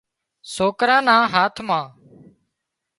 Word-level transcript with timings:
سوڪران 0.53 1.01
نا 1.07 1.15
هاٿ 1.33 1.55
مان 1.67 1.85